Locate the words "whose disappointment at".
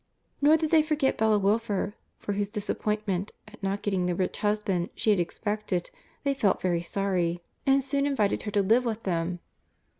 2.33-3.61